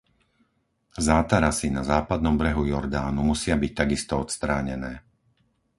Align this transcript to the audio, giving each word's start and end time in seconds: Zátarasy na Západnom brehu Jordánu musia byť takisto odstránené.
Zátarasy 1.09 1.67
na 1.77 1.83
Západnom 1.91 2.33
brehu 2.41 2.63
Jordánu 2.73 3.21
musia 3.31 3.53
byť 3.63 3.71
takisto 3.85 4.13
odstránené. 4.23 4.93